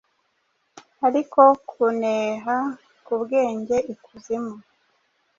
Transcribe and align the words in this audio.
Ariko 1.07 1.41
kuneha 1.69 2.55
kubwenge 3.05 3.75
ikuzimu 3.93 4.55